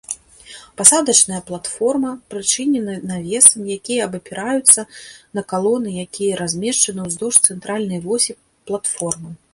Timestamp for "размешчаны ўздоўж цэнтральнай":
6.43-7.99